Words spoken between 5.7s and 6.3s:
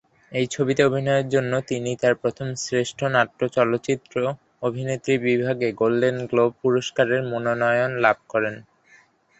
golden